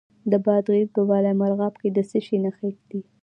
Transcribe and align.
د 0.31 0.33
بادغیس 0.45 0.89
په 0.95 1.01
بالامرغاب 1.09 1.73
کې 1.81 1.89
د 1.91 1.99
څه 2.09 2.19
شي 2.25 2.37
نښې 2.43 2.69
دي؟ 2.89 3.01